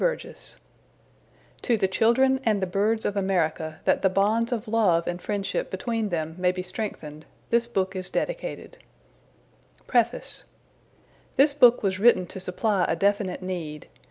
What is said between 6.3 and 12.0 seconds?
MAY BE STRENGTHENED THIS BOOK IS DEDICATED PREFACE This book was